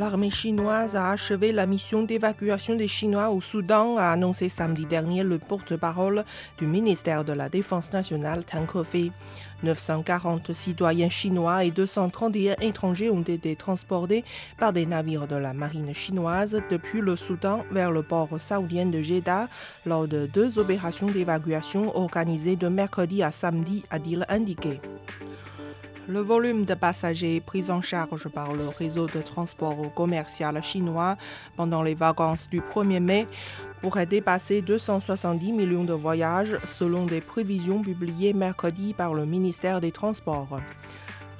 L'armée 0.00 0.30
chinoise 0.30 0.96
a 0.96 1.10
achevé 1.10 1.52
la 1.52 1.66
mission 1.66 2.04
d'évacuation 2.04 2.74
des 2.74 2.88
Chinois 2.88 3.28
au 3.28 3.42
Soudan, 3.42 3.98
a 3.98 4.04
annoncé 4.04 4.48
samedi 4.48 4.86
dernier 4.86 5.22
le 5.22 5.38
porte-parole 5.38 6.24
du 6.56 6.66
ministère 6.66 7.22
de 7.22 7.34
la 7.34 7.50
Défense 7.50 7.92
nationale 7.92 8.42
Tang 8.42 8.66
Kefei. 8.66 9.12
940 9.62 10.54
citoyens 10.54 11.10
chinois 11.10 11.64
et 11.64 11.70
231 11.70 12.54
étrangers 12.62 13.10
ont 13.10 13.20
été 13.20 13.56
transportés 13.56 14.24
par 14.58 14.72
des 14.72 14.86
navires 14.86 15.28
de 15.28 15.36
la 15.36 15.52
marine 15.52 15.94
chinoise 15.94 16.62
depuis 16.70 17.02
le 17.02 17.14
Soudan 17.14 17.66
vers 17.70 17.90
le 17.90 18.02
port 18.02 18.40
saoudien 18.40 18.86
de 18.86 19.02
Jeddah 19.02 19.50
lors 19.84 20.08
de 20.08 20.24
deux 20.24 20.58
opérations 20.58 21.08
d'évacuation 21.08 21.94
organisées 21.94 22.56
de 22.56 22.68
mercredi 22.68 23.22
à 23.22 23.32
samedi, 23.32 23.84
a-t-il 23.90 24.24
indiqué. 24.30 24.80
Le 26.10 26.18
volume 26.18 26.64
de 26.64 26.74
passagers 26.74 27.40
pris 27.40 27.70
en 27.70 27.80
charge 27.80 28.28
par 28.30 28.52
le 28.52 28.66
réseau 28.66 29.06
de 29.06 29.20
transport 29.20 29.94
commercial 29.94 30.60
chinois 30.60 31.16
pendant 31.54 31.84
les 31.84 31.94
vacances 31.94 32.50
du 32.50 32.60
1er 32.60 32.98
mai 32.98 33.28
pourrait 33.80 34.06
dépasser 34.06 34.60
270 34.60 35.52
millions 35.52 35.84
de 35.84 35.92
voyages 35.92 36.58
selon 36.64 37.06
des 37.06 37.20
prévisions 37.20 37.80
publiées 37.80 38.32
mercredi 38.32 38.92
par 38.92 39.14
le 39.14 39.24
ministère 39.24 39.80
des 39.80 39.92
Transports. 39.92 40.60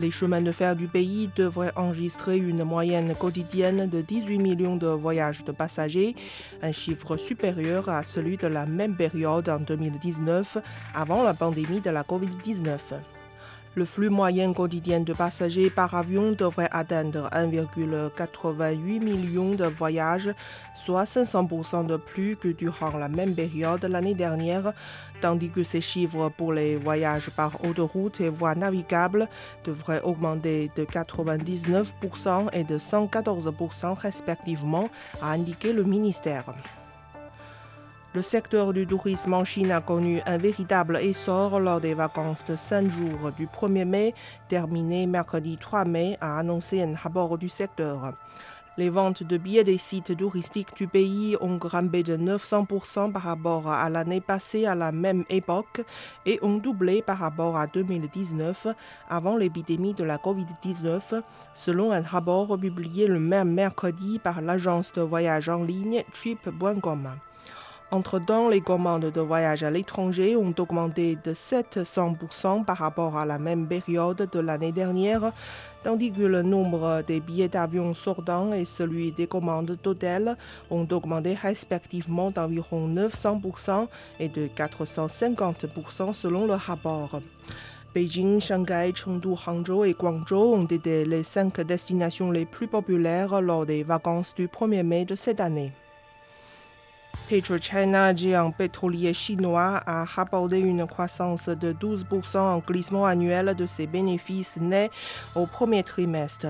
Les 0.00 0.10
chemins 0.10 0.42
de 0.42 0.50
fer 0.50 0.74
du 0.74 0.88
pays 0.88 1.30
devraient 1.36 1.72
enregistrer 1.76 2.36
une 2.36 2.64
moyenne 2.64 3.14
quotidienne 3.14 3.88
de 3.88 4.00
18 4.00 4.38
millions 4.40 4.76
de 4.76 4.88
voyages 4.88 5.44
de 5.44 5.52
passagers, 5.52 6.16
un 6.60 6.72
chiffre 6.72 7.16
supérieur 7.16 7.88
à 7.88 8.02
celui 8.02 8.36
de 8.36 8.48
la 8.48 8.66
même 8.66 8.96
période 8.96 9.48
en 9.48 9.60
2019 9.60 10.58
avant 10.92 11.22
la 11.22 11.34
pandémie 11.34 11.80
de 11.80 11.90
la 11.90 12.02
COVID-19. 12.02 12.80
Le 13.76 13.84
flux 13.84 14.08
moyen 14.08 14.54
quotidien 14.54 15.00
de 15.00 15.12
passagers 15.12 15.68
par 15.68 15.94
avion 15.94 16.32
devrait 16.32 16.70
atteindre 16.72 17.28
1,88 17.28 19.00
million 19.00 19.54
de 19.54 19.66
voyages, 19.66 20.30
soit 20.74 21.04
500% 21.04 21.84
de 21.86 21.98
plus 21.98 22.36
que 22.36 22.48
durant 22.48 22.96
la 22.96 23.08
même 23.08 23.34
période 23.34 23.84
l'année 23.84 24.14
dernière, 24.14 24.72
tandis 25.20 25.50
que 25.50 25.62
ces 25.62 25.82
chiffres 25.82 26.30
pour 26.38 26.54
les 26.54 26.78
voyages 26.78 27.28
par 27.28 27.62
autoroute 27.66 28.18
et 28.22 28.30
voies 28.30 28.54
navigables 28.54 29.28
devraient 29.62 30.00
augmenter 30.00 30.70
de 30.74 30.84
99% 30.84 32.48
et 32.54 32.64
de 32.64 32.78
114% 32.78 33.92
respectivement, 33.92 34.88
a 35.20 35.32
indiqué 35.32 35.74
le 35.74 35.84
ministère. 35.84 36.54
Le 38.16 38.22
secteur 38.22 38.72
du 38.72 38.86
tourisme 38.86 39.34
en 39.34 39.44
Chine 39.44 39.70
a 39.70 39.82
connu 39.82 40.22
un 40.24 40.38
véritable 40.38 40.96
essor 41.02 41.60
lors 41.60 41.82
des 41.82 41.92
vacances 41.92 42.46
de 42.46 42.56
5 42.56 42.88
jours 42.88 43.30
du 43.36 43.46
1er 43.46 43.84
mai, 43.84 44.14
terminé 44.48 45.06
mercredi 45.06 45.58
3 45.58 45.84
mai, 45.84 46.16
a 46.22 46.38
annoncé 46.38 46.82
un 46.82 46.94
rapport 46.94 47.36
du 47.36 47.50
secteur. 47.50 48.14
Les 48.78 48.88
ventes 48.88 49.22
de 49.22 49.36
billets 49.36 49.64
des 49.64 49.76
sites 49.76 50.16
touristiques 50.16 50.74
du 50.74 50.88
pays 50.88 51.36
ont 51.42 51.58
grimpé 51.58 52.02
de 52.02 52.16
900% 52.16 53.12
par 53.12 53.20
rapport 53.20 53.70
à 53.70 53.90
l'année 53.90 54.22
passée 54.22 54.64
à 54.64 54.74
la 54.74 54.92
même 54.92 55.24
époque 55.28 55.82
et 56.24 56.38
ont 56.40 56.56
doublé 56.56 57.02
par 57.02 57.18
rapport 57.18 57.58
à 57.58 57.66
2019, 57.66 58.68
avant 59.10 59.36
l'épidémie 59.36 59.92
de 59.92 60.04
la 60.04 60.16
COVID-19, 60.16 61.20
selon 61.52 61.92
un 61.92 62.00
rapport 62.00 62.58
publié 62.58 63.08
le 63.08 63.20
même 63.20 63.52
mercredi 63.52 64.18
par 64.18 64.40
l'agence 64.40 64.90
de 64.92 65.02
voyage 65.02 65.50
en 65.50 65.62
ligne 65.62 66.02
Trip.com. 66.14 67.10
Entre-temps, 67.92 68.48
les 68.48 68.60
commandes 68.60 69.12
de 69.12 69.20
voyage 69.20 69.62
à 69.62 69.70
l'étranger 69.70 70.36
ont 70.36 70.52
augmenté 70.58 71.16
de 71.22 71.32
700% 71.32 72.64
par 72.64 72.78
rapport 72.78 73.16
à 73.16 73.24
la 73.24 73.38
même 73.38 73.68
période 73.68 74.28
de 74.32 74.40
l'année 74.40 74.72
dernière, 74.72 75.30
tandis 75.84 76.12
que 76.12 76.22
le 76.22 76.42
nombre 76.42 77.04
des 77.06 77.20
billets 77.20 77.48
d'avion 77.48 77.94
sortants 77.94 78.52
et 78.52 78.64
celui 78.64 79.12
des 79.12 79.28
commandes 79.28 79.78
d'hôtels 79.80 80.36
ont 80.68 80.88
augmenté 80.90 81.34
respectivement 81.34 82.32
d'environ 82.32 82.88
900% 82.88 83.86
et 84.18 84.28
de 84.28 84.48
450% 84.48 86.12
selon 86.12 86.46
le 86.46 86.54
rapport. 86.54 87.20
Beijing, 87.94 88.40
Shanghai, 88.40 88.92
Chengdu, 88.96 89.34
Hangzhou 89.46 89.84
et 89.84 89.94
Guangzhou 89.94 90.54
ont 90.54 90.66
été 90.66 91.04
les 91.04 91.22
cinq 91.22 91.60
destinations 91.60 92.32
les 92.32 92.46
plus 92.46 92.66
populaires 92.66 93.40
lors 93.40 93.64
des 93.64 93.84
vacances 93.84 94.34
du 94.34 94.48
1er 94.48 94.82
mai 94.82 95.04
de 95.04 95.14
cette 95.14 95.40
année. 95.40 95.72
PetroChina, 97.28 98.14
géant 98.14 98.52
pétrolier 98.52 99.12
chinois, 99.12 99.80
a 99.84 100.04
rapporté 100.04 100.60
une 100.60 100.86
croissance 100.86 101.48
de 101.48 101.72
12% 101.72 102.38
en 102.38 102.58
glissement 102.58 103.04
annuel 103.04 103.54
de 103.56 103.66
ses 103.66 103.88
bénéfices 103.88 104.58
nets 104.58 104.92
au 105.34 105.46
premier 105.46 105.82
trimestre. 105.82 106.46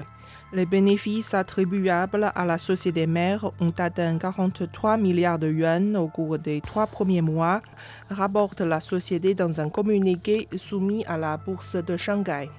Les 0.52 0.66
bénéfices 0.66 1.32
attribuables 1.32 2.30
à 2.34 2.44
la 2.44 2.58
société 2.58 3.06
mère 3.06 3.50
ont 3.58 3.72
atteint 3.78 4.18
43 4.18 4.98
milliards 4.98 5.38
de 5.38 5.50
yuan 5.50 5.96
au 5.96 6.08
cours 6.08 6.38
des 6.38 6.60
trois 6.60 6.86
premiers 6.86 7.22
mois, 7.22 7.62
rapporte 8.10 8.60
la 8.60 8.80
société 8.80 9.34
dans 9.34 9.60
un 9.60 9.70
communiqué 9.70 10.46
soumis 10.56 11.06
à 11.06 11.16
la 11.16 11.38
bourse 11.38 11.76
de 11.76 11.96
Shanghai 11.96 12.50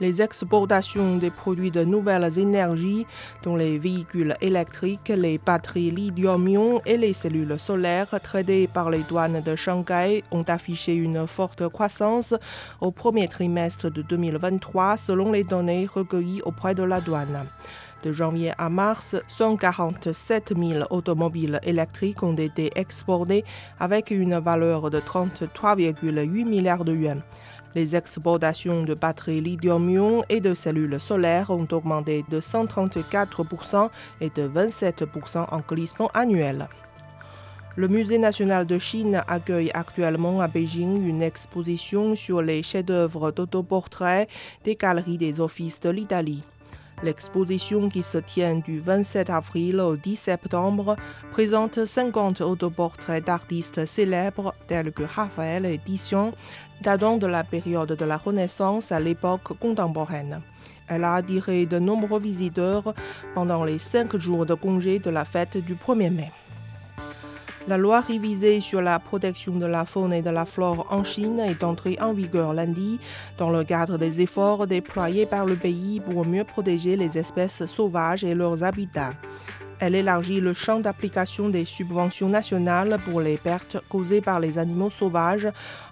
les 0.00 0.22
exportations 0.22 1.16
des 1.16 1.30
produits 1.30 1.70
de 1.70 1.84
nouvelles 1.84 2.38
énergies, 2.38 3.06
dont 3.42 3.56
les 3.56 3.78
véhicules 3.78 4.36
électriques, 4.40 5.12
les 5.14 5.38
batteries 5.38 5.90
lithium-ion 5.90 6.80
et 6.86 6.96
les 6.96 7.12
cellules 7.12 7.58
solaires 7.58 8.20
traitées 8.22 8.66
par 8.66 8.90
les 8.90 9.02
douanes 9.02 9.40
de 9.40 9.56
Shanghai, 9.56 10.22
ont 10.30 10.44
affiché 10.44 10.94
une 10.94 11.26
forte 11.26 11.68
croissance 11.68 12.34
au 12.80 12.90
premier 12.90 13.28
trimestre 13.28 13.90
de 13.90 14.02
2023 14.02 14.96
selon 14.96 15.32
les 15.32 15.44
données 15.44 15.86
recueillies 15.92 16.42
auprès 16.44 16.74
de 16.74 16.82
la 16.82 17.00
douane. 17.00 17.46
De 18.04 18.12
janvier 18.12 18.52
à 18.58 18.70
mars, 18.70 19.16
147 19.26 20.54
000 20.56 20.84
automobiles 20.90 21.58
électriques 21.64 22.22
ont 22.22 22.36
été 22.36 22.70
exportés 22.76 23.44
avec 23.80 24.12
une 24.12 24.38
valeur 24.38 24.90
de 24.90 25.00
33,8 25.00 26.44
milliards 26.44 26.84
de 26.84 26.94
yuan. 26.94 27.22
Les 27.74 27.94
exportations 27.96 28.84
de 28.84 28.94
batteries 28.94 29.40
lithium-ion 29.40 30.22
et 30.28 30.40
de 30.40 30.54
cellules 30.54 30.98
solaires 30.98 31.50
ont 31.50 31.68
augmenté 31.70 32.24
de 32.30 32.40
134% 32.40 33.90
et 34.20 34.30
de 34.30 34.48
27% 34.48 35.46
en 35.50 35.60
glissement 35.60 36.08
annuel. 36.14 36.68
Le 37.76 37.86
Musée 37.86 38.18
national 38.18 38.66
de 38.66 38.78
Chine 38.78 39.22
accueille 39.28 39.70
actuellement 39.72 40.40
à 40.40 40.48
Beijing 40.48 41.06
une 41.06 41.22
exposition 41.22 42.16
sur 42.16 42.42
les 42.42 42.64
chefs-d'œuvre 42.64 43.30
d'autoportraits 43.30 44.28
des 44.64 44.74
galeries 44.74 45.18
des 45.18 45.38
offices 45.38 45.78
de 45.78 45.90
l'Italie. 45.90 46.42
L'exposition 47.02 47.88
qui 47.88 48.02
se 48.02 48.18
tient 48.18 48.56
du 48.56 48.80
27 48.80 49.30
avril 49.30 49.80
au 49.80 49.96
10 49.96 50.16
septembre 50.16 50.96
présente 51.30 51.84
50 51.84 52.40
autoportraits 52.40 53.24
d'artistes 53.24 53.86
célèbres 53.86 54.52
tels 54.66 54.92
que 54.92 55.04
Raphaël 55.04 55.64
et 55.64 55.78
Titian, 55.78 56.32
datant 56.82 57.16
de 57.16 57.26
la 57.26 57.44
période 57.44 57.92
de 57.92 58.04
la 58.04 58.16
Renaissance 58.16 58.90
à 58.90 58.98
l'époque 58.98 59.56
contemporaine. 59.60 60.42
Elle 60.88 61.04
a 61.04 61.14
attiré 61.14 61.66
de 61.66 61.78
nombreux 61.78 62.20
visiteurs 62.20 62.94
pendant 63.34 63.64
les 63.64 63.78
cinq 63.78 64.16
jours 64.16 64.44
de 64.44 64.54
congé 64.54 64.98
de 64.98 65.10
la 65.10 65.24
fête 65.24 65.58
du 65.58 65.74
1er 65.74 66.10
mai. 66.10 66.32
La 67.68 67.76
loi 67.76 68.00
révisée 68.00 68.62
sur 68.62 68.80
la 68.80 68.98
protection 68.98 69.56
de 69.56 69.66
la 69.66 69.84
faune 69.84 70.14
et 70.14 70.22
de 70.22 70.30
la 70.30 70.46
flore 70.46 70.86
en 70.90 71.04
Chine 71.04 71.38
est 71.38 71.62
entrée 71.62 71.98
en 72.00 72.14
vigueur 72.14 72.54
lundi 72.54 72.98
dans 73.36 73.50
le 73.50 73.62
cadre 73.62 73.98
des 73.98 74.22
efforts 74.22 74.66
déployés 74.66 75.26
par 75.26 75.44
le 75.44 75.54
pays 75.54 76.00
pour 76.00 76.24
mieux 76.24 76.44
protéger 76.44 76.96
les 76.96 77.18
espèces 77.18 77.66
sauvages 77.66 78.24
et 78.24 78.34
leurs 78.34 78.64
habitats. 78.64 79.12
Elle 79.80 79.96
élargit 79.96 80.40
le 80.40 80.54
champ 80.54 80.80
d'application 80.80 81.50
des 81.50 81.66
subventions 81.66 82.30
nationales 82.30 82.98
pour 83.04 83.20
les 83.20 83.36
pertes 83.36 83.76
causées 83.90 84.22
par 84.22 84.40
les 84.40 84.56
animaux 84.56 84.88
sauvages 84.88 85.48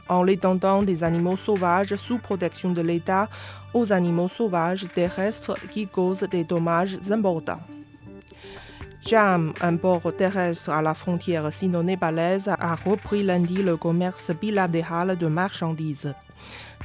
en 0.09 0.23
l'étendant 0.23 0.83
des 0.83 1.05
animaux 1.05 1.37
sauvages 1.37 1.95
sous 1.97 2.17
protection 2.17 2.73
de 2.73 2.81
l'État 2.81 3.29
aux 3.75 3.93
animaux 3.93 4.29
sauvages 4.29 4.87
terrestres 4.95 5.59
qui 5.71 5.89
causent 5.89 6.27
des 6.31 6.45
dommages 6.45 6.97
importants. 7.11 7.61
Jam, 9.01 9.53
un 9.61 9.77
port 9.77 10.13
terrestre 10.17 10.71
à 10.71 10.83
la 10.83 10.95
frontière 10.95 11.53
sino-népalaise, 11.53 12.49
a 12.49 12.75
repris 12.75 13.23
lundi 13.23 13.63
le 13.63 13.77
commerce 13.77 14.33
bilatéral 14.41 15.17
de 15.17 15.27
marchandises. 15.27 16.15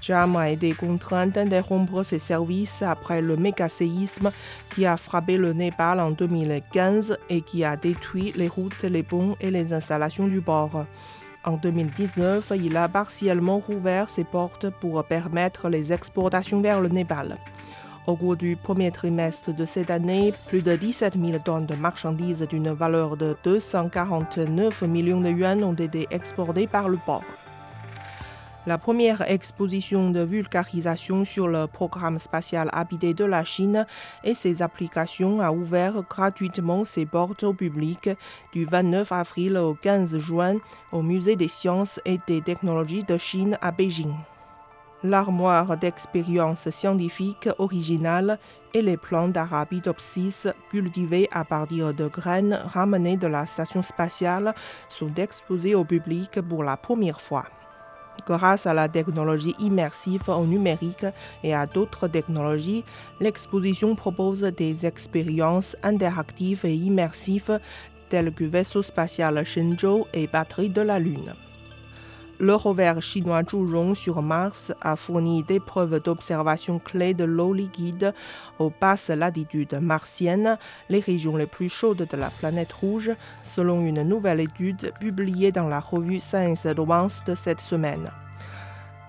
Jam 0.01 0.35
a 0.35 0.49
été 0.49 0.73
contraint 0.73 1.27
d'interrompre 1.27 2.03
ses 2.03 2.19
services 2.19 2.81
après 2.81 3.21
le 3.21 3.37
méga-séisme 3.37 4.31
qui 4.73 4.85
a 4.85 4.97
frappé 4.97 5.37
le 5.37 5.53
Népal 5.53 5.99
en 5.99 6.11
2015 6.11 7.17
et 7.29 7.41
qui 7.41 7.63
a 7.63 7.75
détruit 7.75 8.33
les 8.35 8.47
routes, 8.47 8.83
les 8.83 9.03
ponts 9.03 9.35
et 9.39 9.51
les 9.51 9.73
installations 9.73 10.27
du 10.27 10.41
port. 10.41 10.85
En 11.43 11.53
2019, 11.53 12.53
il 12.55 12.77
a 12.77 12.87
partiellement 12.87 13.59
rouvert 13.59 14.09
ses 14.09 14.23
portes 14.23 14.69
pour 14.69 15.03
permettre 15.03 15.69
les 15.69 15.91
exportations 15.91 16.61
vers 16.61 16.81
le 16.81 16.89
Népal. 16.89 17.37
Au 18.07 18.15
cours 18.15 18.35
du 18.35 18.55
premier 18.55 18.89
trimestre 18.91 19.53
de 19.53 19.63
cette 19.63 19.91
année, 19.91 20.33
plus 20.47 20.63
de 20.63 20.75
17 20.75 21.19
000 21.19 21.37
tonnes 21.37 21.67
de 21.67 21.75
marchandises 21.75 22.47
d'une 22.49 22.71
valeur 22.71 23.15
de 23.15 23.37
249 23.43 24.81
millions 24.83 25.21
de 25.21 25.29
yuan 25.29 25.63
ont 25.63 25.75
été 25.75 26.07
exportées 26.09 26.65
par 26.65 26.89
le 26.89 26.97
port. 26.97 27.23
La 28.65 28.79
première 28.79 29.21
exposition 29.29 30.09
de 30.09 30.21
vulgarisation 30.21 31.25
sur 31.25 31.47
le 31.47 31.67
programme 31.67 32.17
spatial 32.17 32.69
habité 32.73 33.13
de 33.13 33.25
la 33.25 33.43
Chine 33.43 33.85
et 34.23 34.33
ses 34.33 34.63
applications 34.63 35.39
a 35.39 35.51
ouvert 35.51 36.01
gratuitement 36.09 36.85
ses 36.85 37.05
portes 37.05 37.43
au 37.43 37.53
public 37.53 38.09
du 38.51 38.65
29 38.65 39.11
avril 39.11 39.57
au 39.57 39.75
15 39.75 40.17
juin 40.17 40.55
au 40.91 41.03
Musée 41.03 41.35
des 41.35 41.47
sciences 41.47 41.99
et 42.05 42.19
des 42.27 42.41
technologies 42.41 43.03
de 43.03 43.17
Chine 43.19 43.57
à 43.61 43.71
Beijing 43.71 44.13
l'armoire 45.03 45.77
d'expérience 45.77 46.69
scientifique 46.69 47.49
originale 47.57 48.39
et 48.73 48.81
les 48.81 48.97
plants 48.97 49.27
d'Arabidopsis 49.27 50.47
cultivés 50.69 51.27
à 51.31 51.43
partir 51.43 51.93
de 51.93 52.07
graines 52.07 52.59
ramenées 52.65 53.17
de 53.17 53.27
la 53.27 53.45
station 53.45 53.83
spatiale 53.83 54.53
sont 54.89 55.13
exposés 55.15 55.75
au 55.75 55.83
public 55.83 56.41
pour 56.41 56.63
la 56.63 56.77
première 56.77 57.21
fois. 57.21 57.45
Grâce 58.27 58.67
à 58.67 58.73
la 58.73 58.87
technologie 58.87 59.55
immersive 59.59 60.29
au 60.29 60.45
numérique 60.45 61.05
et 61.43 61.55
à 61.55 61.65
d'autres 61.65 62.07
technologies, 62.07 62.83
l'exposition 63.19 63.95
propose 63.95 64.41
des 64.41 64.85
expériences 64.85 65.75
interactives 65.81 66.65
et 66.65 66.75
immersives 66.75 67.59
telles 68.09 68.33
que 68.33 68.43
vaisseau 68.43 68.83
spatial 68.83 69.43
Shenzhou 69.45 70.05
et 70.13 70.27
batterie 70.27 70.69
de 70.69 70.81
la 70.81 70.99
Lune 70.99 71.33
le 72.41 72.55
rover 72.55 72.95
chinois 73.01 73.43
Zhurong 73.47 73.93
sur 73.93 74.23
Mars 74.23 74.71
a 74.81 74.95
fourni 74.95 75.43
des 75.43 75.59
preuves 75.59 75.99
d'observation 75.99 76.79
clés 76.79 77.13
de 77.13 77.23
l'eau 77.23 77.53
liquide 77.53 78.15
aux 78.57 78.71
basses 78.81 79.09
latitudes 79.09 79.79
martiennes, 79.79 80.57
les 80.89 81.01
régions 81.01 81.37
les 81.37 81.45
plus 81.45 81.69
chaudes 81.69 82.07
de 82.09 82.17
la 82.17 82.31
planète 82.31 82.73
rouge, 82.73 83.11
selon 83.43 83.81
une 83.81 84.01
nouvelle 84.01 84.39
étude 84.39 84.91
publiée 84.99 85.51
dans 85.51 85.67
la 85.67 85.79
revue 85.79 86.19
Science 86.19 86.65
Advance 86.65 87.23
de 87.27 87.35
cette 87.35 87.61
semaine. 87.61 88.11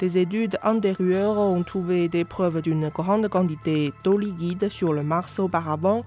Des 0.03 0.19
études 0.19 0.59
antérieures 0.65 1.39
ont 1.39 1.63
trouvé 1.63 2.09
des 2.09 2.25
preuves 2.25 2.61
d'une 2.61 2.89
grande 2.89 3.29
quantité 3.29 3.93
d'eau 4.03 4.19
liquide 4.19 4.69
sur 4.69 4.93
le 4.93 5.05
Mars 5.05 5.39
auparavant, 5.39 6.03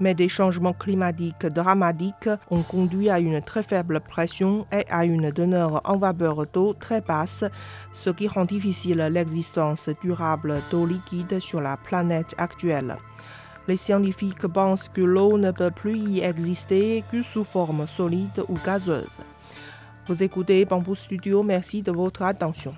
mais 0.00 0.16
des 0.16 0.28
changements 0.28 0.72
climatiques 0.72 1.46
dramatiques 1.46 2.28
ont 2.50 2.64
conduit 2.64 3.08
à 3.08 3.20
une 3.20 3.40
très 3.40 3.62
faible 3.62 4.00
pression 4.00 4.66
et 4.72 4.84
à 4.90 5.04
une 5.04 5.30
teneur 5.30 5.80
en 5.88 5.96
vapeur 5.96 6.44
d'eau 6.52 6.72
très 6.72 7.00
basse, 7.00 7.44
ce 7.92 8.10
qui 8.10 8.26
rend 8.26 8.46
difficile 8.46 8.98
l'existence 9.12 9.90
durable 10.02 10.60
d'eau 10.72 10.84
liquide 10.84 11.38
sur 11.38 11.60
la 11.60 11.76
planète 11.76 12.34
actuelle. 12.38 12.96
Les 13.68 13.76
scientifiques 13.76 14.48
pensent 14.48 14.88
que 14.88 15.02
l'eau 15.02 15.38
ne 15.38 15.52
peut 15.52 15.70
plus 15.70 15.96
y 15.96 16.20
exister 16.20 17.04
que 17.12 17.22
sous 17.22 17.44
forme 17.44 17.86
solide 17.86 18.42
ou 18.48 18.58
gazeuse. 18.66 19.18
Vous 20.08 20.20
écoutez 20.24 20.64
Bamboo 20.64 20.96
Studio, 20.96 21.44
merci 21.44 21.80
de 21.82 21.92
votre 21.92 22.22
attention. 22.22 22.74